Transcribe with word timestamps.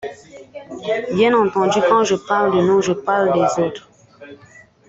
Bien 1.13 1.31
entendu, 1.37 1.77
quand 1.87 2.03
je 2.03 2.15
parle 2.15 2.55
de 2.57 2.61
nous, 2.63 2.81
je 2.81 2.91
parle 2.93 3.33
des 3.33 3.61
autres. 3.63 3.87